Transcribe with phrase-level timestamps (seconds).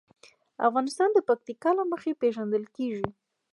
[0.67, 3.07] افغانستان د پکتیکا له مخې پېژندل کېږي.